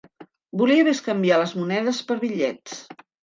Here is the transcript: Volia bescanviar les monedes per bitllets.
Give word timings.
Volia 0.61 0.85
bescanviar 0.87 1.37
les 1.43 1.53
monedes 1.59 2.01
per 2.09 2.19
bitllets. 2.27 2.81